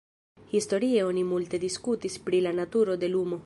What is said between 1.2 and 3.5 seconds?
multe diskutis pri la naturo de lumo.